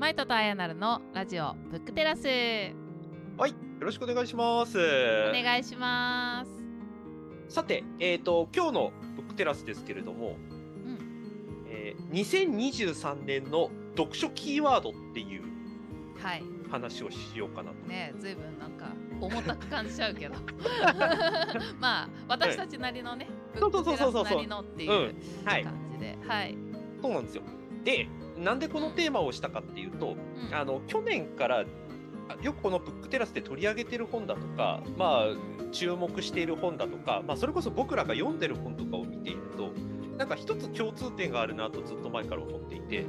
[0.00, 2.26] マイトとあやなるのラジオブックテラス。
[2.26, 4.78] はい、よろしくお願いします。
[4.78, 6.42] お願いしま
[7.46, 7.54] す。
[7.54, 10.38] さて、えっ、と、今日のブックテラスですけれども、
[10.86, 11.66] うん。
[11.68, 15.42] えー2023年の読書キーワードっていう
[16.18, 16.42] はい。
[16.70, 17.86] 話をしようかなと。
[17.86, 18.86] ねずいぶんなんか
[19.20, 20.34] 重たく感じちゃうけど。
[21.78, 25.14] まあ私たちなりのねブそうックテラスなりのっていう
[25.44, 26.16] はい、感じで。
[26.26, 26.56] はい、
[27.02, 27.42] そうなんですよ。
[27.84, 28.08] で、
[28.40, 30.16] なんでこのテーマをしたかっていうと、
[30.50, 31.64] うんあの、去年から、
[32.28, 35.26] あよくこのブックテラスで取り上げてる本だとか、まあ、
[35.72, 39.72] 注目している本だとか、まあ、それこそ僕らが読んでる本とかを見ていると、
[40.16, 43.04] なんか一つ共通点があるなとずっと前から思っていて、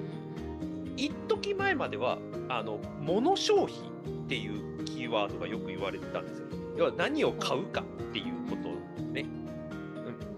[0.97, 6.45] 一時前まではあの物消費っていうキーワードがよく言われてたんですよ。
[6.77, 8.69] 要は何を買うかっていうこと
[9.03, 9.25] ね。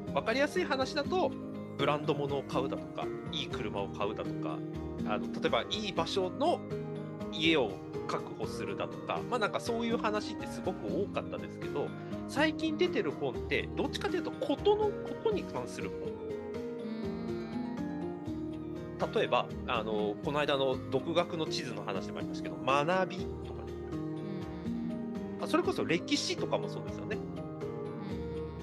[0.07, 1.31] うん、分かりやすい話だと
[1.77, 4.57] ブランド物を買うだとかいい車を買うだとか
[5.05, 6.59] あの例えばいい場所の
[7.31, 7.71] 家を
[8.07, 11.87] 確保するだとかまあなんかそういう話ってすごく多かったですけど
[12.27, 14.91] 最近出てる本ってどっちかというとことのこ
[15.23, 16.09] とに関する本。
[16.27, 16.33] うん
[19.13, 23.73] 例えばあのこの間の独学の地図の話でもありましたけど学びとかね。
[25.41, 27.17] あそれこそ歴史とかもそうですよね。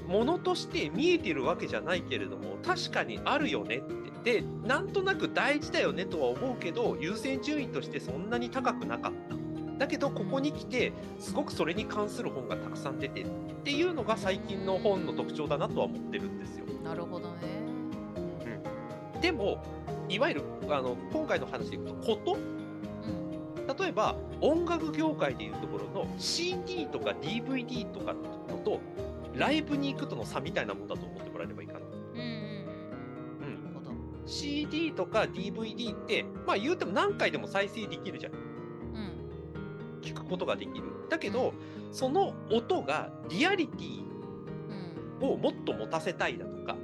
[0.09, 4.11] ものとして見えてるわけじゃないけれども確かにあるよねって。
[4.41, 9.37] でなんとなく大事だよねとは思うけど優先順位としてそんなに高くなかった。
[9.79, 13.27] だけどここに来てすごくそれに関する本がたくさん出てる。
[13.27, 13.31] っ
[13.63, 16.67] ていうのが最近の本の特徴だなとは思ってるんですよ。
[16.85, 17.71] なるほどね。
[19.23, 19.63] でも
[20.09, 22.35] いわゆるあの今回の話でいくとこと。
[22.35, 23.77] うん。
[23.79, 28.15] 例えば音楽業界でいうところの CD とか DVD とか
[28.49, 28.81] のと
[29.35, 31.81] ライブに行くとの差みたいなもんだと思ってもらえればいいかな。
[34.31, 38.33] CD とか DVD ってまあ言うても何回でも再生できるじゃん。
[38.33, 40.01] うん。
[40.01, 40.85] 聞くことができる。
[41.09, 41.53] だけど
[41.91, 44.05] その音がリアリティ
[45.21, 45.29] うん。
[45.29, 46.77] をもっと持たせたいだとか、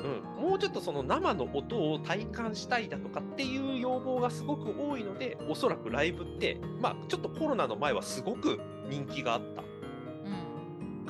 [0.00, 0.42] うん。
[0.44, 9.71] うん、もうちょっとその生の音を体感したいだとかっていう要望がすごく多いのでおそらくライブってまあちょっとコロナの前はすごく人気があった。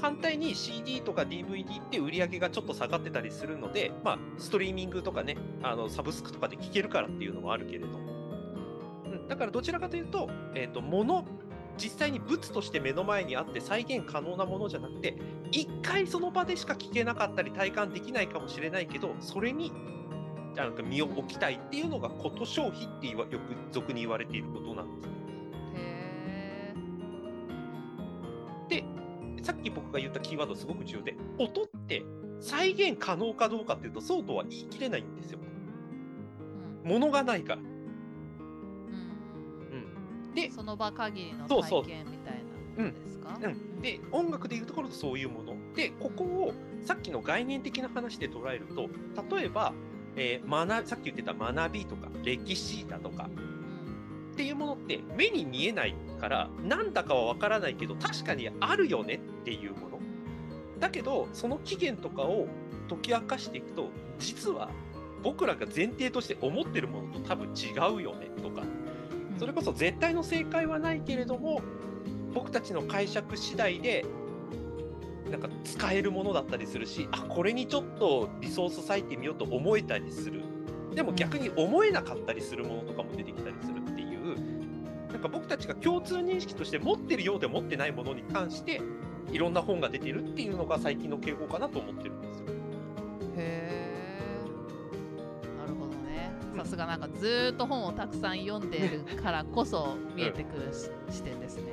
[0.03, 7.87] 反対に CD とか DVD って売り上げがちょっと下がってたりするので、まあ、ストリーミングとかねあのサブスクとかで聴けるからっていうのもあるけれど、
[9.29, 11.25] だからどちらかというと,、えー、と物
[11.79, 15.17] 実際に物として目の前にあって再現可能なものじゃなくて
[15.53, 19.73] 一回その場でしか聴けなかったり体感できないかもしれないけどそれに
[20.57, 23.29] なんか身を置きたいっていうのがこと消費ってよく
[23.71, 25.12] 俗に言われていることなんです。
[29.63, 32.05] き僕が言ったキーワードすごく重要で音って
[32.41, 35.39] 再現可能かどうかっていうとそうとは言い切れないんですよ。
[35.39, 36.91] ーうん。
[36.91, 37.67] 物がないから、うん。
[40.27, 41.83] うん、でその場限りのそうそう。
[41.85, 42.43] 体験みたい
[42.77, 43.39] なのですか？
[43.41, 45.57] うん、で音楽でいうところとそういうもの。
[45.75, 46.53] でここを
[46.85, 48.91] さっきの概念的な話で捉えると
[49.37, 49.73] 例えば、
[50.17, 54.33] えー学さっき言ってた学びとか歴史だとかうん。
[54.33, 59.99] っていうものって目に見えないからなんだかはわからないけど確かにあるよねっていうもの。
[60.79, 62.49] だけどその起源とかを
[62.89, 64.69] 解き明かしていくと実は
[65.23, 68.63] 僕らが前提として思ってるものと多分違うよねとか。
[68.63, 69.39] うん。
[69.39, 71.61] それこそ絶対の正解はないけれども
[72.35, 74.05] 僕たちの解釈次第で
[75.31, 80.43] なんか使えるものだったりするしあこれにちょっとリソース割いてみようと思えたりする。
[80.95, 84.37] でも逆に思えなかったりするものとかも出てきたりするっていう
[85.11, 88.83] なんか僕たちが共通認識として持ってるようで持ってないものに関して
[89.31, 92.47] いろんな本が出てるっていうのが最近の傾向かなと思ってるんですよ。
[93.37, 94.03] へえ
[95.59, 96.33] なるほどね。
[96.53, 96.59] うん。
[96.59, 101.65] さすがなんかずーっと本をたくさん読んでいるからこそ見えてくるし視点ですね。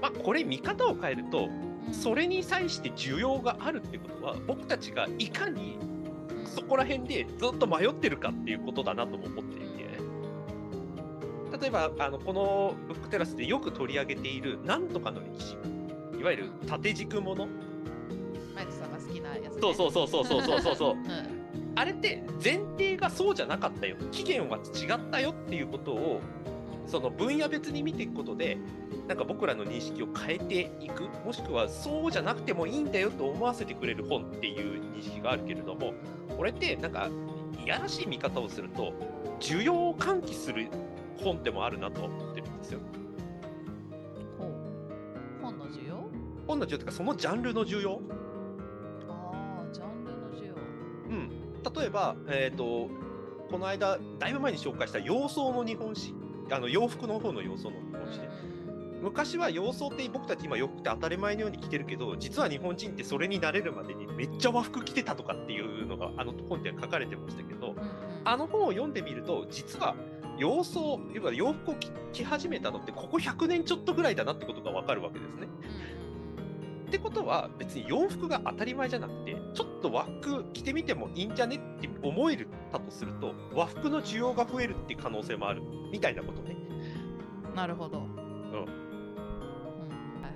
[0.00, 1.94] まあこれ見方を変えるとうん。
[1.94, 5.78] それに際して需要があるってことは僕たちがいかに
[6.30, 6.46] うん。
[6.46, 9.66] そこら辺でずっと迷ってるかっていうことだなとも思っていて、
[11.60, 15.56] 例えばあのこのブックテラスでよく取り上げているなんとかの歴史
[16.18, 17.46] いわゆる縦軸もの？
[18.54, 20.96] マイさんが好きなやつ、ね、そうそうそうそうそうそうそう、う。
[21.04, 23.96] ん、あれって前提がそうじゃなかったよ。
[24.12, 26.20] 期限は違ったよっていうことを
[26.86, 28.56] その分野別に見ていくことで
[29.08, 31.04] なんか僕らの認識を変えていく。
[31.24, 35.92] もしくはそうじゃなくてもいいんだよと思わせてくれる本っていう認識があるけれども
[36.36, 37.10] これってなんか
[37.64, 38.92] いやらしい見方をすると
[39.40, 40.68] 需要を喚起する
[41.18, 42.08] 本でもあるなと。
[46.46, 48.00] 本の需要というかそのジャンルの需要、
[49.08, 51.30] ああジャンルの需要うん、
[51.74, 52.88] 例えば、えー、と
[53.50, 56.14] この間だいぶ前に紹介した「洋装の日本史」
[56.50, 58.28] あの洋服の方の要素の本誌で。
[59.02, 67.74] 昔は洋装って僕たち今洋服って当たり前のように着てるけど実は日本人ってそれになれるまでにめっちゃ和服着てたとかっていうのがあの本では書かれてましたけど
[68.24, 69.94] あの本を読んでみると実は
[70.38, 71.74] 洋装いわゆる洋服を
[72.12, 75.46] 着始めたのってここ100年ちょっとぐらいだなってことが分かるわけですね。
[76.86, 86.56] ってことは別に洋服が当たり前じゃなくてちょっと和服着てみてもいいんじゃねって思えるたとすると和服の需要が増えるって可能性もあるみたいなことね。
[87.54, 88.06] なるほど。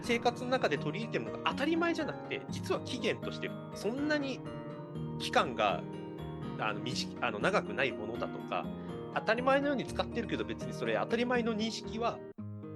[0.02, 4.40] 生活の中で取り入れてるのが当たり前じゃなくて実は期限としてそんなに
[5.18, 5.82] 期間が
[6.58, 8.66] あの短あの長くないものだとか
[9.14, 12.18] 当たり前のように使ってるけど別にそれ当たり前の認識は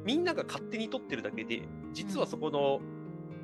[0.04, 1.62] みんなが勝手に取ってるだけで
[1.92, 2.80] 実はそこの、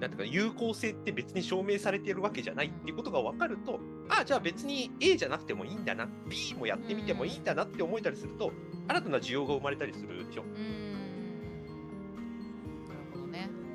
[0.01, 6.09] なんていうか有効性って別に証明されてるわけじゃないっていうことが分かるとああじゃあ別に A じゃなくてもいいんだな。
[6.29, 8.53] B もやってみてもいいんだなって思えたりすると
[8.89, 10.43] 新たな需要が生まれたりするでしょ。
[10.43, 10.91] うん。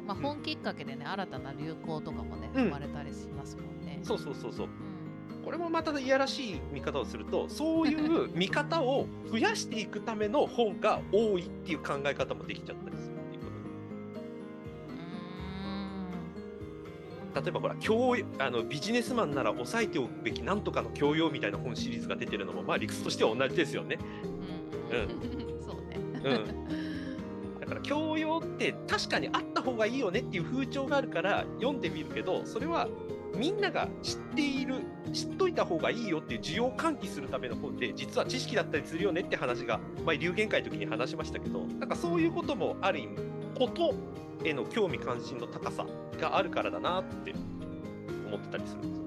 [0.05, 3.99] まあ、本きっかけでね、うん、新たな流行とかもね、生まれたりしますもんね。
[4.03, 4.69] そうそうそうそう。
[5.43, 13.14] これもまたいやらしい見方をするとそういう見方を増やしていくための本が多いっていう考え方もできちゃったりする
[17.35, 23.97] 例えばほら教あのビジネスマンなら押さえておくべきなんとかの教養みたいな本シリーズが出てるのもまあ理屈としては同じですよね。
[24.91, 26.33] うん、うん、 そうね、う
[27.57, 27.59] ん。
[27.59, 32.87] だから教養って確かにあった方がいいよねっていう風潮があるから読んでみるけどそれは
[33.35, 34.75] みんなが知っている
[35.11, 43.17] 知っといた方がいいよっていう需要を喚起するための本で実は知識だったりするよねって話が前流言会の時に話しましたけどなんかそういうこともある意味
[43.57, 43.93] こと
[44.43, 45.85] への興味関心の高さ
[46.19, 47.33] があるからだなって
[48.27, 49.05] 思ってたりするんですよ。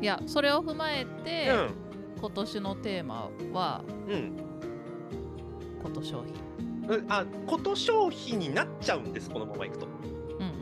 [0.00, 1.82] いやそれを踏まえて、うん
[2.22, 4.36] 今年のテーマは、うん、
[5.82, 6.32] こと消費
[7.08, 9.86] あこと消費になっちゃうんですこのままいくと。
[9.86, 10.52] うんうん、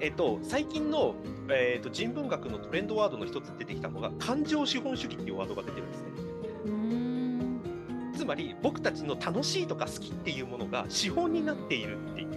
[0.00, 1.14] えっと最近の、
[1.48, 6.08] えーと、人文学のトレンドワードの一つ出てきたのが感情資本主義っていうワードが出てるんですね。
[8.28, 12.28] つまり僕たちの楽しいとか好きっていうものが資本になっているっていう。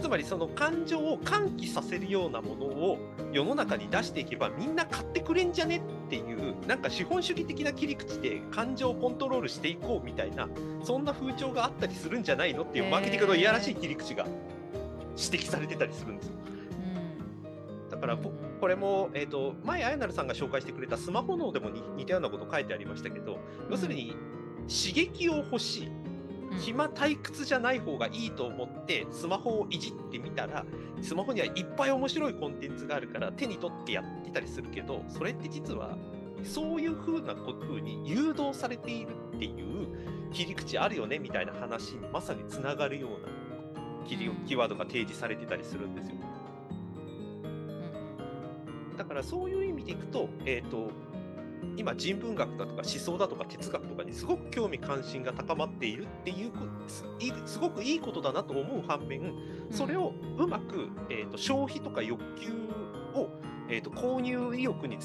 [0.00, 2.98] つまりその感情を喚起させるようなものを
[3.32, 10.48] 世の中に出していけばみんな買ってくれんじゃねっていうなんか資本主義的な切り口で感情をコントロールしていこうみたいな
[10.82, 14.26] そんな風潮があったりするんじゃないのっていうマーケティングのいやらしい切り口が
[15.16, 16.32] 指摘されてたりするんですよ。
[17.90, 23.38] だからこれも、えーと、前あやなるさんが紹介してくれたスマホ脳でも似たようなこと書いてありましたけど
[23.70, 24.16] 要するに
[24.68, 25.88] 刺激を欲しい。
[26.60, 30.66] 暇退屈じゃない方がいいと思ってスマホをいじってみたら
[31.00, 35.96] スマホにはいっぱい面白いコンテンツがあるから手に取ってやってたりするけどそれって実は
[36.44, 43.28] そういう風な風に誘導されているっていう切り口あるよねみたいな話にまさにつながるような
[44.06, 46.16] キーワードが提示されてたりするんですよ。
[48.98, 50.90] だからそういう意味でいくと,、えーと
[51.76, 56.52] 今人文学だとか思想だとか哲学とかにすごく興味関心が高まっているっていう
[57.46, 59.32] すごくいいことだなと思う反面
[59.70, 62.52] それをうまく、えーと、消費とか欲求
[63.14, 63.28] を、
[63.68, 64.98] えーと、購入意欲に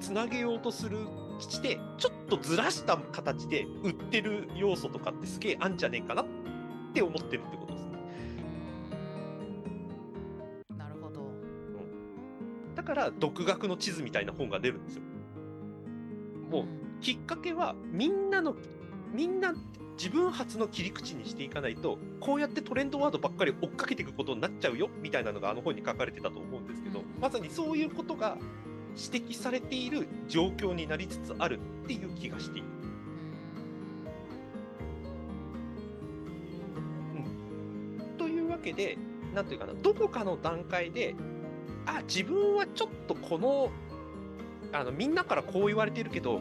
[0.00, 0.98] つなげようとする
[1.38, 6.26] してちょっとずらした形で売ってる要素とかってすげえあんじゃねえかなっ
[6.92, 7.90] て思ってるってことですね。
[10.78, 11.24] なるほど、う
[12.72, 15.02] ん、だから独学の地図みたいな本が出るんですよ。
[17.04, 18.56] きっかけはみんなの
[19.12, 19.54] みんな
[19.98, 28.38] 自分発の切り口にしていかないとこうやってトレンドワードばっかり追っかけていくことになっちゃうよみたいなのがあの本に書かれてたと思うんですけどまさにそういうことが
[28.96, 32.68] 指摘されている状況になりつつあるっていう気がしている。
[38.00, 38.96] うん、というわけで
[39.34, 41.14] 何ていうかなどこかの段階で
[41.84, 43.70] あ自分はちょっとこの
[44.72, 46.40] あのみんなからこう言われてるけど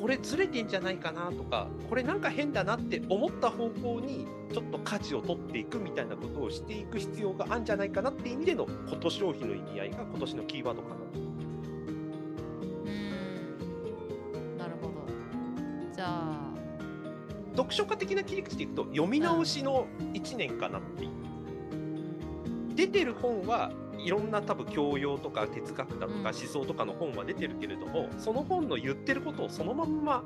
[0.00, 10.94] これずれてんじゃないかなとかこれなんか変だなって思った方向にちょっと舵を取っていくみたいなことをしていく必要があるんじゃないかなっていう意味でのこと消費の意味合いが今年のキーワードかな。
[14.56, 14.92] なるほど。
[15.94, 16.48] じゃあ。
[17.56, 21.10] 読書家的な切り口でいくと読み直しの1年かなっていう。
[22.76, 30.24] 出てる本はいろんな多分教養とか哲学だとか思想とかの本は出てるけれども、その本の言ってることをそのまんま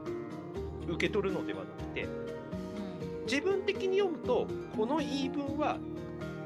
[0.89, 2.09] 受け取るのではなくて
[3.25, 5.79] 自分的に読むとこの言い分は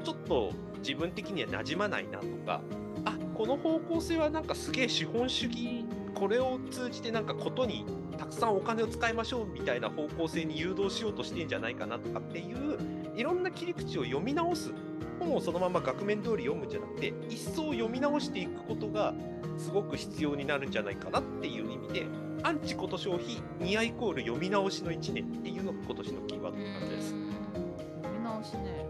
[0.03, 2.61] ちょっと自分的には馴染まないなとか
[3.05, 7.85] あこの方向性はなんかすげえ資本主義これを通じてなんかことに
[8.17, 12.77] たくさんお金を使いましょうみたいな方向性に誘導しようとしてんじゃないかなとかっていう
[13.15, 14.71] いろんな切り口を読み直す
[15.19, 19.13] 本をそのまま額面通り読むんじゃなくて一層読み直していくことが
[19.57, 22.05] すごく必要になるんじゃないかなっていう意味で
[22.43, 27.09] アンチこと消費ニアイコール読み直しの1年っていうのが今年のキーワードの感じです。
[27.09, 28.85] 読み直しね、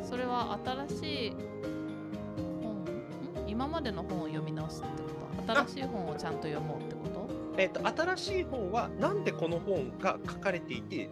[0.00, 1.36] うん、それは新しい
[2.62, 2.84] 本
[3.46, 5.54] 今までの本を読み直すってこと？
[5.54, 7.28] 新しい本をちゃんと読もうってこと？
[7.56, 11.10] えーと、と新しい本はなんでこの本が書かれていて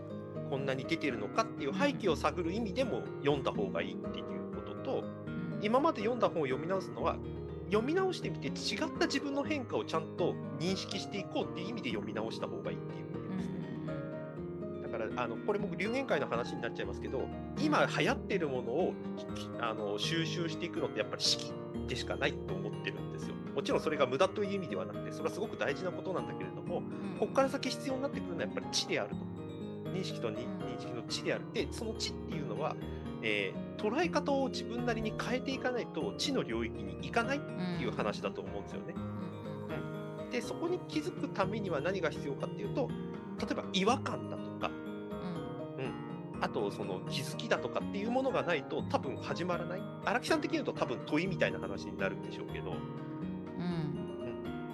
[0.51, 4.25] こんなに出てるのかっていう背景を探る意味でも読んだ方がいいっていう
[4.55, 5.05] ことと、
[5.63, 7.17] 今まで読んだ本を読み直すのは
[7.71, 8.53] 読み直してみて違っ
[8.99, 14.83] た自分の変化をちゃんと認識していこうっていう意味で読み直した方がいいっていう意味ですね。
[14.83, 17.27] だからあのこれも流言会の話になっちゃいますけど
[17.59, 18.95] 今流行ってるものを
[19.61, 21.53] あの収集していくのってやっぱり式
[21.89, 23.35] でしかないと思ってるんですよ。
[23.55, 26.83] もちろんそれが無駄という意味ではなくてそれはすごく大事なことなんだけれども、
[27.19, 29.17] ここから先必要になってくるのはやっぱり知であると。
[29.97, 30.37] 認識と認
[30.79, 31.45] 識の知である。
[31.53, 32.77] で、その知っていうのは、
[33.23, 38.95] えー、捉え方を自分なりに変えていかないと知の領域に行かないっていう話だと思うんですよね。
[40.21, 42.89] うん、でそこに気づくためには何が必要かっていうと
[43.41, 44.71] 例えば違和感だとか、
[45.79, 49.83] うん、うん、あとその気づきだとかっていうものがないと多分始まらない。
[50.05, 52.75] 荒木さん的に言うと多分問いみたいな話になるんでしょうけど。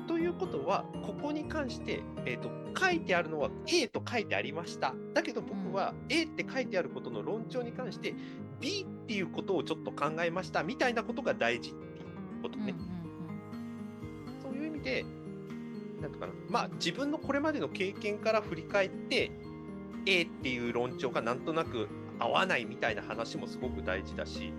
[0.06, 4.94] ということはここに関して、えーと、書いてあるのは A と書いてありました。
[5.14, 8.14] だけど僕は A って書いてあることの論調に関して
[8.60, 10.62] B っていうことをちょっと考えました。
[10.62, 12.00] みたいなことが大事ってい
[12.38, 12.74] うことね。
[14.42, 15.04] そういう意味で
[16.00, 16.32] なんとかな。
[16.48, 19.30] まあ自分のこれまでの経験から振り返って
[20.06, 21.88] A っていう論調がなんとなく
[22.18, 24.52] 合わないみたいな話もすごく大事だし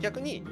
[0.00, 0.44] 逆に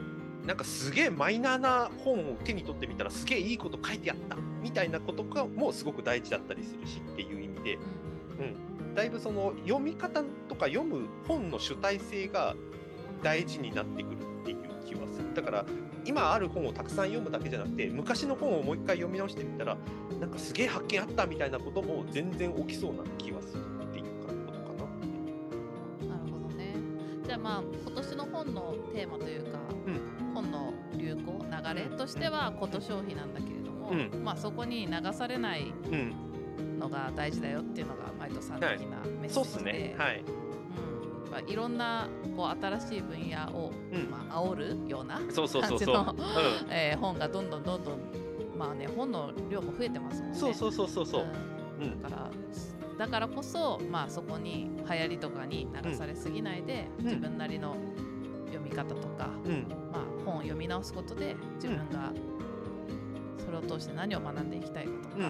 [0.49, 12.57] なんかすげえマイナーな本を手に取ってみたらすげえいいこと書いてあったみたいなことかもすごく大事だったりするしっていう意味で、うん、だいぶその読み方とか読む本の主体性が
[13.23, 15.35] 大事になってくるっていう気はする。
[15.35, 15.67] だから
[16.07, 19.77] 今ある本をたくさん読むだけじゃなくて昔の本をもう一回読み直してみたら
[20.19, 24.53] なんかすげえ発見あったみたいなことも全然起きそうな気はするっていうことか
[26.09, 26.15] な。
[26.17, 26.75] なるほどね。
[27.27, 30.18] じゃあまあ今年の本のテーマというか、うん
[31.75, 35.73] 流れとしてはこと消費なんだけれども、うん、まあ、そこに流されない
[36.79, 39.95] のが大事だよっていうのがマイトさん的なメッセージで、はいね。
[39.99, 40.25] はい。
[41.25, 41.31] うん。
[41.31, 46.15] まあ、いろんなこう新しい分野を、うん、まあ煽るような感じの
[46.71, 47.99] え本がどんどんどんどん
[48.57, 50.39] まあね本の量も増えてますもんね。
[50.39, 51.27] そうそうそうそうそう、
[51.81, 52.31] うん、だから
[52.99, 57.77] だからこそ、まあ、そこに流行りとかに流されすぎないで、自分なりの
[58.47, 62.13] 読み方とか、うん、まあ、本を読み直すことで自分が
[63.45, 65.25] それを通して何を学んでいきたいかとか、うん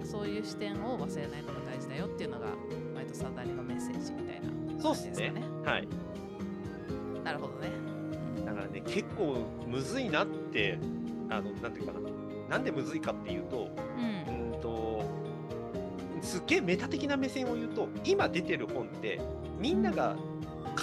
[0.00, 2.46] うん、そういう視点を忘れないのが大事だよっていうのが
[2.94, 4.40] 毎度サダリのメッセージみたい
[4.76, 5.32] なそうですね。
[5.64, 5.88] はい。
[7.24, 7.70] なるほどね。
[8.44, 10.78] だからね結構むずいなって
[11.30, 12.00] あのなんていうかな。
[12.50, 15.02] なんでむずいかっていうと,、うん、と
[16.20, 19.18] すっげえメタ的な目線を言うと今出てる本って
[19.58, 20.14] みんなが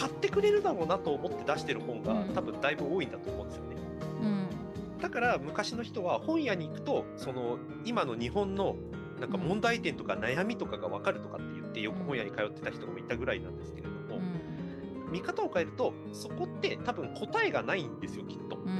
[0.02, 3.76] 買ってくれるだろうなと思って出してる本が、多分だいぶ多いんだと思うんですよね。
[4.20, 8.78] うん、だから昔の人は本屋に行くとその今の日本の
[9.20, 18.56] なんか問題点とか悩みとかが分かるとかって言ってよく本屋に通ってた人もいたぐらいなんですけれども、うん、見方を変えるとそこって多分答えがないんですよきっと。
[18.56, 18.78] うんうん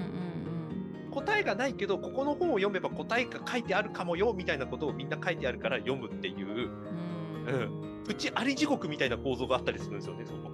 [1.06, 10.52] うん、答えがないけどここの本を読めば答えが書いてあるかもよみたいなことをみんな書いてあるから読むっていう、うん、うん、うちあり地獄みたいな構造があったりするんですよねそこ。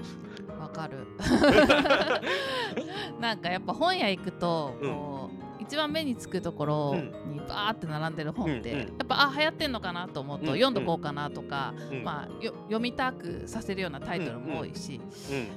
[0.60, 1.08] わかる。
[3.20, 11.74] なんかやっぱ本屋行くとこう、うん、一番目につくところにバーって並んでる本って、うんうん、やっぱあ流行ってんのかなと思うと、読んどこうかなとか、
[12.04, 15.48] まあ、読みたくさせるようなタイトルも多いし、うん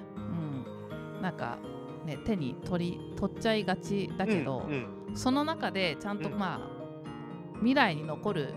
[1.21, 1.59] なんか
[2.07, 4.66] ね手に取り取っちゃいがちだけど、
[5.14, 8.54] その中でちゃんとまあ、未来に残る、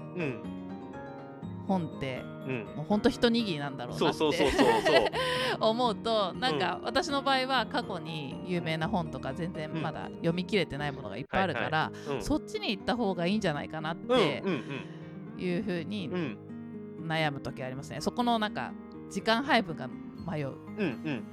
[1.67, 5.11] 本って、うん、もう本当一握りなんだろうなって
[5.59, 14.43] 思うとなんか私の場合は過去に有名な本とか全然まだ読み切れてないものがいっぱいあるから、そっちに行った方がいいんじゃないかなって
[15.37, 16.09] いうふうに
[17.01, 18.01] 悩む時ありますね。
[18.01, 18.73] そこのなんか
[19.09, 19.89] 時間配分が
[20.29, 20.49] 迷う。
[20.49, 21.23] うんうん。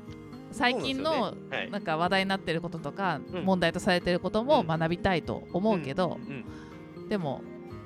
[0.52, 1.34] 最近の
[1.70, 6.18] なんか話題になってることとか問題とされてることも学びたいと思うけど
[7.08, 7.42] でも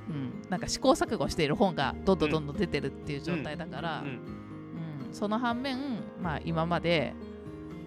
[0.08, 5.78] うん、なんか試行錯誤している本がどんどんどんどん出てるっていう状態だから、うん、うん、その反面、
[6.20, 7.14] まあ、今まで、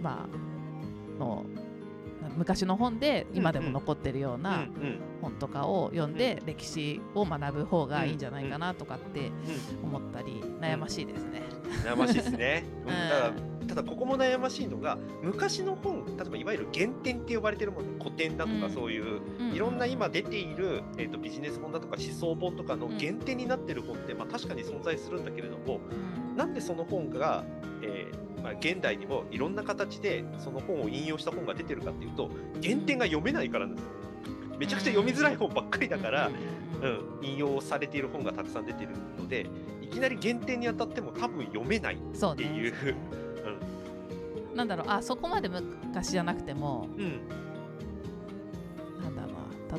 [0.01, 1.45] まあ、の
[2.35, 4.67] 昔の本で今でも残ってるような
[5.21, 9.31] 本とかを読んで歴史を学ぶ方がいいんじゃないかなとかって
[9.83, 11.41] 思ったり悩ましいですね。
[11.85, 12.63] 悩ましいですね。
[12.81, 13.33] うん、だから
[13.67, 25.81] ただここも悩ましいのが昔の本例えばいわゆる原点って呼ばれてるもの古典だとかそういう、うん、いろんな今出ている、えーと、ビジネス本だとか思想本とかの原点になってる本って、まあ、確かに存在するんだけれども、
[26.29, 27.43] うん、なんでその本が、
[27.81, 32.29] えーまあ、現代にもいろんな形でその本を引用した本が出てるかっていうと
[32.63, 33.85] 原点が読めないからなんです。
[33.85, 33.91] よ。
[34.57, 36.31] めちゃくちゃ読みづらい本ばっかりだから、
[36.81, 39.45] うん、引用されている本がたくさん出てるので
[39.89, 42.73] いきなり原点に当たっても多分読めないっていう。
[42.73, 42.95] うね。
[44.51, 44.87] うん、なんだろう。
[44.89, 47.21] あそこまで昔じゃなくても、うん、
[49.01, 49.29] なんだろ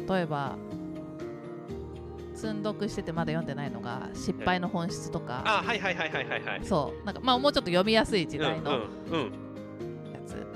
[0.01, 0.07] う。
[0.07, 0.57] な例えば
[2.35, 6.61] 積んどくしててまだ読んでないのが失敗の本質とか、あはいはいはいはいはいはい。
[6.65, 7.05] そう。
[7.05, 9.48] なんかまあもうちょっと読みやすい時代の、うんうんうん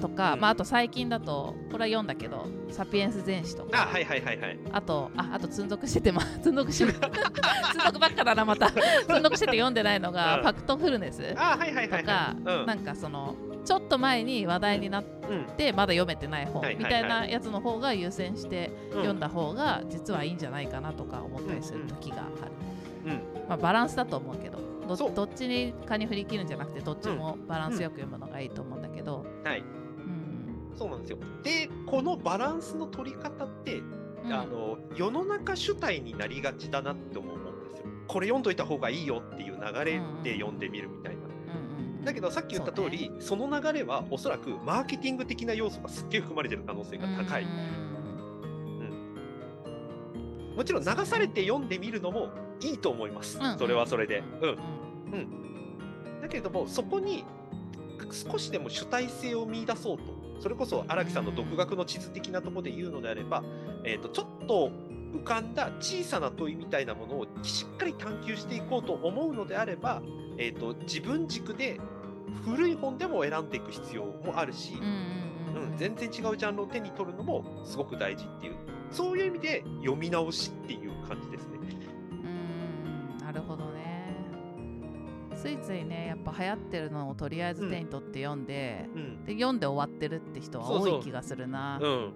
[0.03, 3.85] とか、うん、まあ、あと最近だとこれは読んだけど「サピエンス全史」とか。
[3.85, 8.69] あ,、はいはいはいはい、あとああと積んどくしてて、ま、積んどくして 積んどくばっかだなまた。
[9.07, 12.35] 積んどくしてて読んでないのが「ファクトフルネス」とか
[12.67, 15.05] なんかそのちょっと前に話題になっ
[15.57, 22.53] てまだ読めてない本みたいなやつの方が優先して読んだ方が実はいいんじゃないかなとか思ったりする時がある。
[23.49, 29.65] まあ、バランスだと思うけどどどっちにかに振り切るんじゃなくてどっちもバランスよく読むのがいいと思うんだけど、はい
[30.75, 31.19] そうなんですよ。
[31.43, 33.83] で、このバランスの取り方って、
[34.25, 37.87] うん、あの世の中主体になりがちだなって思うんですよ。
[38.07, 41.23] これ読んどいた方がいいよっていう流れで読んでみるみたいな。
[42.05, 47.45] だけどさっき言った通りそ、ね,、の流れはおそらくマーケティング的な要素がすっげえ含まれてる可能性が高い。
[47.45, 47.47] う
[50.55, 53.39] ん、もちろん流されて読んでみるのもいいと思います。
[53.57, 54.25] それはそれで。
[54.41, 54.51] うん、
[55.13, 55.43] うん
[56.23, 57.25] だけれどもそこに
[58.13, 60.05] 少しでも主体性を見出そうと
[60.43, 63.45] それこそ荒木さんの独学の地図的なところで言うのであれば、
[63.85, 64.73] えーと、ちょっと
[65.15, 70.03] 浮かんだ小さな問いみたいなものをしっかり探求していこうと思うのであれば、
[70.39, 71.79] えーと、自分軸で
[72.45, 78.57] 古い本でも選んでいく必要もあるし、うん、全然違うジャンルを手に取るのもすごく大事っていう
[78.91, 81.59] そういう意味で読み直しっていう感じですね。
[82.11, 83.72] うんなるほど
[85.43, 91.79] ついついねやっぱ流行ってるのをとりあえず手に取って読んでうん、で読んで終わってるって人は多い気がするな。
[91.81, 92.13] そうそう。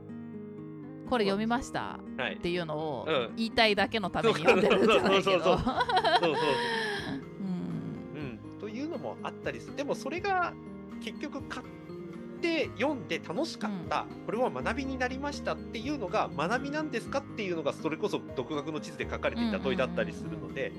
[1.11, 5.59] これ読みました、はい、っていうのを言いたいだけのために読んでるんじゃないけど。
[8.61, 9.77] というのもあったりする。
[9.77, 10.53] でもそれが
[11.01, 11.67] 結局買っ
[12.41, 20.73] て読んで楽しかった、うん、これは学びになりましたっていうのが学びなんですかっていうのがそれこそ独学の地図で書かれていた問いだったりするので、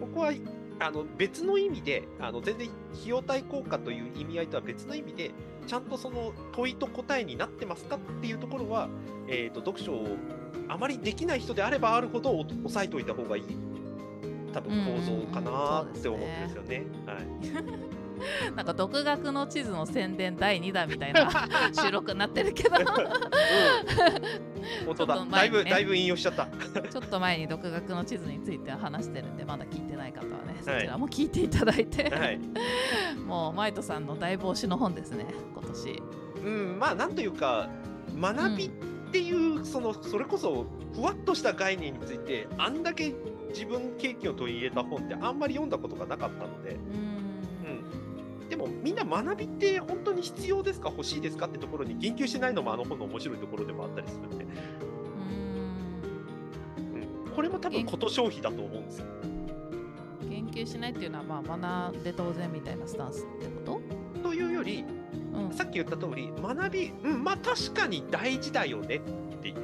[0.00, 0.32] うん、ここは
[0.80, 5.30] あの別の意味であの全然費用対効果という意味合いとは別の意味で
[5.66, 8.88] ちゃんとその問いと答えになってますかっていうところは、
[9.28, 10.16] えーと、読書を
[10.68, 13.44] あまりできない人であればあるほど押さえておいた方がいい。
[14.52, 16.86] 多分構造かなって思うんですよね。
[17.06, 18.52] はい。
[18.54, 21.30] なんか独学の地図の宣伝第2弾みたいな
[21.72, 22.76] 収録になってるけど。
[22.76, 22.84] うん、
[24.86, 26.46] 本当だ、ね、だいぶだいぶ引用しちゃった。
[26.88, 32.38] ちょっと前に独学の地図について話してるんでまだ聞いてない方はねそちらも聞いていただいて、はい、
[33.26, 36.02] もうマイトさんの大帽子の本ですね今年。
[36.44, 37.68] うんまあなんというか
[38.18, 38.70] 学びっ
[39.12, 43.12] ていう、うん、そのそれこそふわっとした概念についてあんだけ
[43.50, 47.09] 自分経験を取り入れた本ってあんまり読んだことがなかったので、うん。
[47.09, 47.09] で
[48.60, 50.90] もみんな学びって本当に必要ですか？
[50.90, 51.46] 欲しいですか？
[51.46, 54.44] ってところに言及しないのもあの本の面白いところでもあったりするんで。
[54.44, 54.48] う
[57.28, 57.30] ん。
[57.34, 59.06] これも多分こと消費だと思うんですよ。
[60.28, 63.80] 言及しないっていうのはまあ学んで当然みたいなスタンスってこと？
[64.22, 64.84] というより、
[65.32, 69.00] うん、さっき言った通り学び、うん、まあ確かに大事だよねっ
[69.40, 69.56] ていう。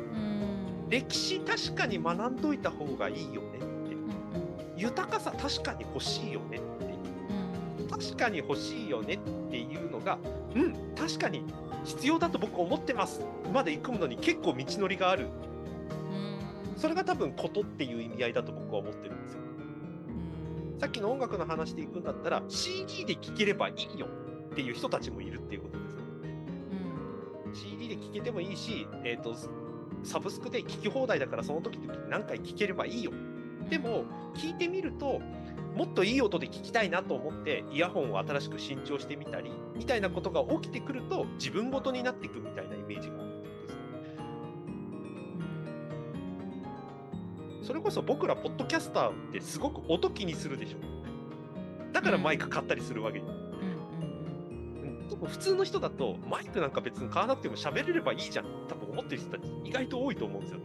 [0.88, 3.70] 歴史確かに学んどいた方がいいよねって、うん
[4.74, 6.86] うん、豊かさ確かに欲しいよねって
[7.98, 9.18] 確かに欲しいよねっ
[9.50, 10.18] ていうのが、
[10.54, 11.44] うん、確かに
[11.85, 15.28] 必要だと僕思ってますまで行くのに結構道のりがある。
[16.76, 19.40] それが多分ことっていう意味合いだと僕は思ってるんですよ。
[20.78, 26.00] さっきの音楽の話でいくんだったら CD で聴ければいいよっていう人たちもいるっていうことですよ。
[27.46, 29.35] うん、CD で聴けてもいいし、えーと、
[30.02, 33.12] サブスクで聴き放題だからその時々何回聴ければいいよ。
[33.70, 34.04] でも
[34.35, 35.22] 聞いてみると
[35.76, 43.86] もっといい音で聞きたいなと思ってイヤホンを新しく新調してみたりみたいなことが起きてくると自分ごとになっていくみたいなイメージがあるってことですね。
[47.62, 50.78] それこそ僕らポッドキャスターってすごく音気にするでしょ。
[51.92, 53.26] だからマイク買ったりするわけに。
[55.10, 60.64] でも普通の人だとマイクなんか別に買わなくても喋れればいいじゃん多分思ってる人たち意外と多いと思うんですよね。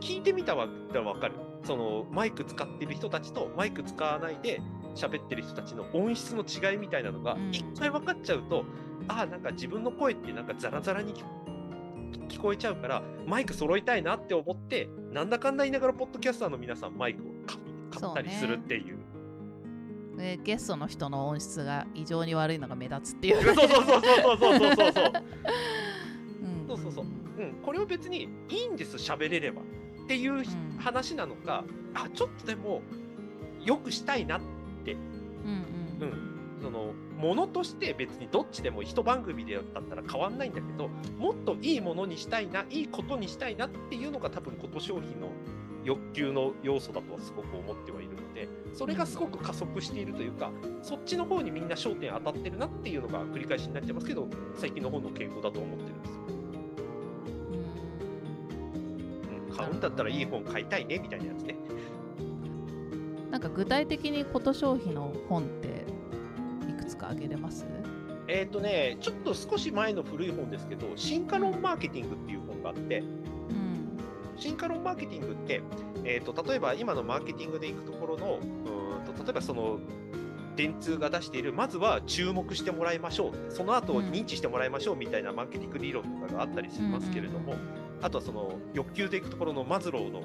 [0.00, 1.34] 聞いてみたら分かる
[1.64, 4.60] そのマイク使ってる人たちとマイク使わないで
[4.94, 8.62] 喋ってる人たちの音質の違いみたいなのが一回分かっちゃうと、
[9.02, 11.14] うん、ああなんか自分の声ってなんかザラザラに
[12.28, 17.26] 聞こえちゃうからマイク揃いたいなって思ってなんだかんだ言いながらポッドキャスターの皆さんマイクを
[17.90, 18.98] 買ったりするっていう。
[20.16, 23.42] でゲストの人の音質が異常に悪いのが目立つっていう。
[23.42, 25.12] そうそうそうそうそうそうそうそうそう。
[26.78, 27.06] そうそう
[27.38, 27.42] う。
[27.42, 29.62] ん、これを別にいいんです喋れれば
[30.04, 30.44] っていう
[30.78, 31.64] 話なのか、
[31.94, 32.82] うん、あちょっとでも
[33.64, 34.40] よくしたいなっ
[34.84, 35.00] て、うん
[36.00, 40.88] うん、うん、そのものとして別にどっちでも一番組でだったら変わんないんだけど
[41.18, 45.28] もっといいものにしたいないいことにしたいなっていうのが多分こと商品の
[45.84, 50.50] 欲求の要素だとはすごく思ってはいるのでそれがすごく加速しているというか
[50.82, 56.43] そっちの方にみんな焦点当たってるなっていうのが繰り返しになってますけど最近の本の傾向だと思ってるんですよ。
[59.64, 61.56] 買うんだったらいい本買いたいねみたいなやつね。
[63.30, 65.84] なんか具体的にこと消費の本って
[66.70, 67.66] いくつか挙げれます？
[68.28, 73.02] えっ、ー、とね、ちょっと少し前の古い本ですけど、進化論マーケティングっていう本があって、う
[73.52, 73.98] ん、
[74.36, 75.62] 進化論マーケティングって、
[76.04, 79.78] えーと、例えば今のマーケティングでいくところの、うんと例えばその
[80.56, 90.22] 電通が出している、まずは注目してもらいましょう、その後認知してもらいましょうみたいなマーケティング理論とかがあったりしますけれども、うんうんうんあとはその欲求でいくところのマズローの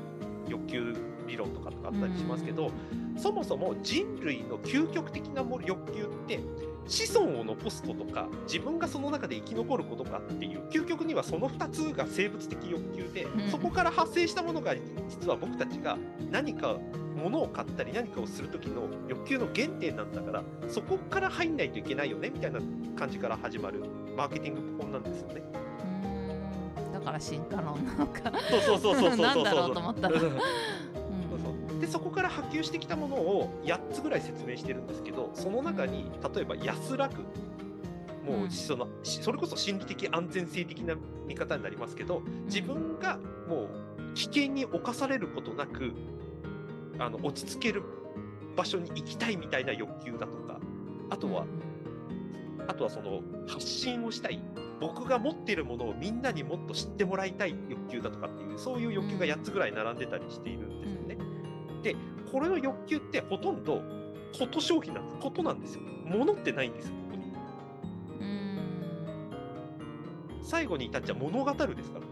[0.49, 0.93] 欲求
[1.25, 2.71] 理論とかとかあったりしますけど、
[3.17, 6.41] そもそも人類の究極的な欲求って
[6.87, 14.75] 子孫を残すことか自分がその中で生き残ることかっていう究極にはその2つが生物的欲求で、そこから発生したものが
[15.07, 15.97] 実は僕たちが
[16.29, 16.77] 何か
[17.15, 22.59] 物を買ったり何かをする時の欲求の原点なんだからそこから入んないといけないよねみたいな
[22.97, 23.85] 感じから始まる
[24.17, 25.68] マーケティング本なんですよね。
[26.99, 28.31] だから進化論なのか。
[28.49, 30.19] そうそうそうそうそうなんだろうと思ったら。
[31.79, 37.21] でそこから波及してきたものを8つぐらい説明してるんですけどその中に例えば安らく
[38.25, 45.93] もうその、それこそ心理的安全性的な見方になりますけど自分がもう危険に侵されることなく
[46.99, 47.83] あの落ち着ける
[48.55, 50.59] 場所に行きたいみたいな欲求だとか
[51.09, 51.45] あとは、
[52.67, 54.41] あとはその発信をしたい
[54.79, 61.17] 僕が持っているものをみんなにもっと知ってもらいたい欲求だとかっていうそういう欲求が8つぐらい並んでたりしているんですよね。
[61.83, 61.95] で
[62.31, 63.81] これの欲求ってほとんど
[64.37, 65.81] こと商品なんですことなんですよ。
[66.05, 67.33] 物ってないんですよここに。
[70.43, 72.05] 最後に至っちゃ物語るですから。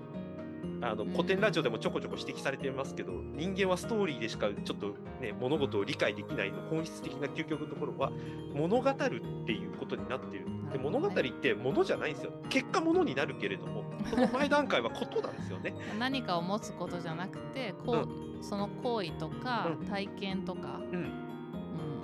[0.92, 8.12] あの古典ラジオでもちょこちょこ指摘されてますけど、人間はストーリーでしかちょっとね物事を理解できないの本質的な究極のところは
[8.54, 10.46] 物語るっていうことになってる。
[10.72, 12.32] で物語って物じゃないんですよ。
[12.50, 15.74] 結果物になるけれども その前段階はことなんですよね。
[16.00, 21.12] 何かを持つことじゃなくてこう、うん、その行為とか体験とか、うん、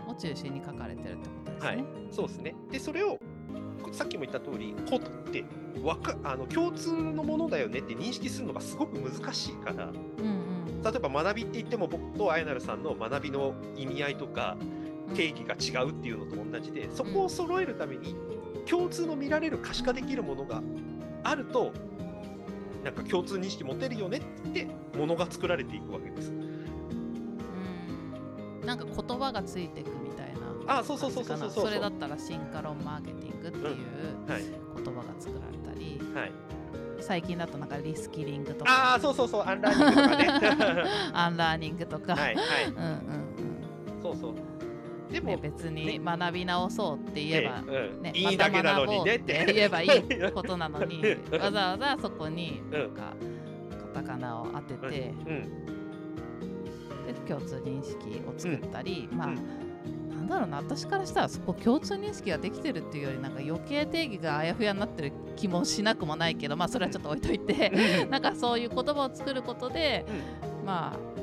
[0.06, 1.70] うん、を中心に書かれてるってことですね。
[1.70, 2.56] はい、そうですね。
[2.72, 3.20] でそれを
[3.92, 5.44] さっきも言った通りことって
[5.84, 10.26] わかあの共通のものだよねって認識するのがすごく難しいから、うん
[10.68, 14.58] うん、例えば学びって言っても僕とあやなるさんの学びの意味合いとか
[15.16, 18.16] 定義が違うっていうのと同じでそこを揃えるために
[18.66, 20.64] 共通の見られる可視化できるものが
[21.24, 21.72] あると
[22.84, 26.32] なんか共通認識持てるよねってものが作られていくわけです。
[26.32, 26.66] うん。
[28.66, 30.23] なんか言葉がついていくみたいな
[30.68, 31.50] あそうそうそうそうそう。
[31.50, 33.76] それだったら進化論マーケティングっていう
[34.28, 36.32] 言葉が作られたり、はい、
[37.00, 38.92] 最近だとなんかリスキリングとか。
[38.92, 39.44] ああそうそうそう。
[39.46, 40.84] アンラーニングとかね。
[41.14, 42.16] アンラーニングとか。
[42.16, 42.66] はいはい。
[42.68, 42.84] うんうん
[43.96, 44.02] うん。
[44.02, 44.34] そうそう。
[45.14, 49.54] でも、ね、別に学び直そうって言えば、ねねいいだけなのにねって。
[49.54, 49.90] 言えばいい
[50.34, 51.04] ことなのに
[51.40, 53.14] わざわざそこになんか
[53.94, 55.14] カタカナを当てて、
[57.06, 59.34] で共通認識を作ったり、まあ、
[60.24, 67.70] なんだろうな私からしたらそこ共通認識ができてるっていうよりなんか余計定義があやふやになってる気もしなくもないけどまあそれはちょっと置いといて
[68.10, 70.06] なんかそういう言葉を作ることで、
[70.66, 71.14] まあ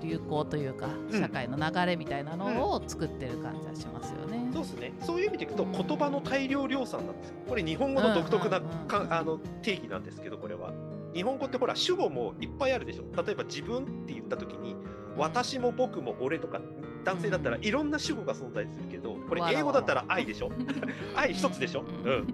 [0.00, 4.38] 流行というか社会の流れみたいなのを作ってる感じはしますよね。
[4.38, 7.34] うん、そうですねそういう意味でいくと言葉の大量量産なんですよ。
[7.48, 10.72] これ日本語の独特なか、あの定義なんですけどこれは。
[11.14, 13.02] 日本語ってほら主語もいっぱいあるでしょ。
[13.22, 14.76] 例えば自分って言った時に
[15.16, 16.60] 私も僕も俺とか
[17.08, 20.50] 男性だったらいろんな主語が存在するけどこれ英語だったら愛でしょ？
[21.16, 22.26] 愛一つでしょ、うん。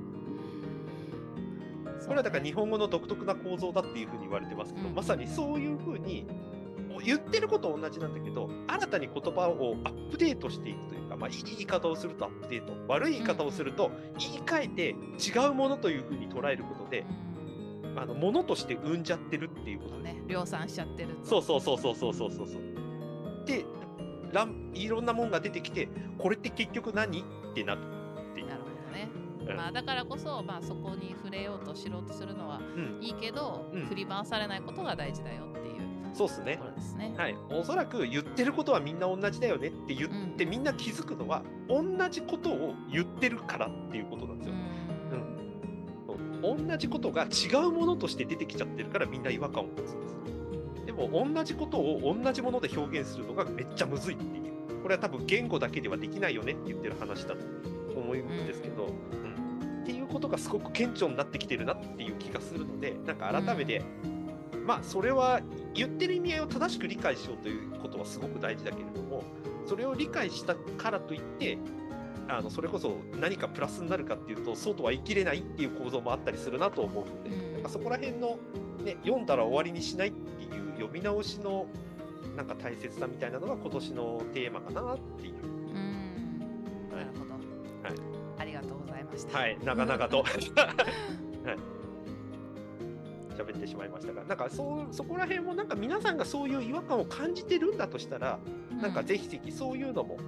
[2.07, 6.27] これはだから日本語の独特な構造だっていうふうに言われてますけど、まさにそういうふうに
[7.05, 17.05] 言ってること同じなんだけど新たに言葉をアップデートしていくというか、まあ、いい言い方をするとアップデート悪い言い方をすると言い換えて違うものというふうに捉えることで、
[17.97, 19.97] あのものとして生んじゃってるっていうこと。
[19.99, 20.21] ね。
[20.27, 22.47] 量産しちゃってるそうそうそうそうそうそうそう。
[23.47, 23.65] で
[24.75, 27.21] いろんなもんが出てきてこれって結局何？
[27.21, 27.79] ってなっ
[28.35, 29.09] てなるほどね、
[29.41, 32.61] うん、まあ、だからこそ、まあ、そこに触れようとしろうとするのは
[33.01, 35.75] いいけど、うん、振り回されないことが大事だよっていう
[36.15, 36.61] そうっすね。
[36.77, 37.13] ですね。
[37.17, 37.37] はい。
[37.51, 44.55] おそらく言ってることはみんな同じだよねって言って、うん、みんな気づくのは同じことを言ってるからっていうことなんですよ。
[46.45, 50.17] うん、うん、同じことが違うものとして出てきちゃってるからみんな違和感を持つんです。
[50.95, 54.45] も同じことを同じもので表現するのがめっちゃむずいっていう。
[54.83, 63.17] これは多分言語だけではできないよねって言ってる話だと思うんですけど、うん、っていうことがすごく顕著になってきてるなっていう気がするので、なん。
[63.17, 63.83] か改めて、
[64.67, 65.41] まあそれは
[65.75, 69.23] 言ってる意味合いを正しく理解しようということはすごく大事だけれども
[69.67, 71.59] それを理解したからといって
[72.29, 77.63] あのそれこそ何かプラスになるかっていうとそうとは言い切れないっていう構造もあったりするなと思うので、なん。
[77.63, 78.39] かそこら辺の、
[78.83, 79.27] ね、読ん。
[79.27, 81.67] だら終わりにしないっていう読み直しの
[82.37, 85.35] なんか大切さみたいなのが今年のテーマかなっていう。
[85.43, 86.39] うん、
[86.91, 87.95] なるほど、はい、
[88.39, 89.39] ありがとうございました。
[89.39, 90.19] はい、長々と。
[90.23, 90.35] はい
[93.37, 98.39] 喋ってしまいましたが、なんかそうそこら辺もなんか皆さんがそういう違和感を感じてるんだとしたら、
[98.81, 100.19] なんかぜひぜひそういうのも、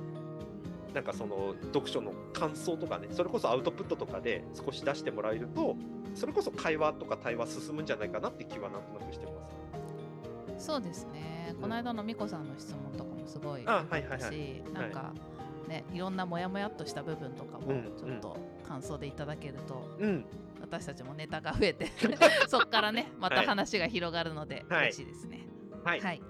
[0.93, 5.77] なんかその読書の感想とかね、それこそアウトプットとかで少し出してもらえると、
[6.17, 9.66] それこそ会話とか対話進むんじゃないかなって気はなんとなくしてます。
[10.67, 11.55] そうですね。
[11.61, 15.13] この間の美子さんの質問とかもすごいあ、はいはいはい、なんか、
[15.69, 20.25] ね、いろんなモヤモヤっとした部分とかもちょっと感想でいただけると、うん、
[20.61, 21.87] 私たちもネタが増えて
[22.49, 25.47] そこからねまた話が広がるので、はい、嬉しいですね。
[25.85, 26.23] はい、はい、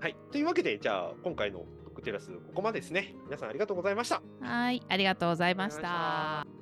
[0.00, 3.14] はい、というわけでじゃあ今回の「トックテラス」ここまでですね。
[3.26, 4.22] 皆さんありがとうございました。
[4.40, 4.82] はい。
[4.88, 6.57] ありがとうございました。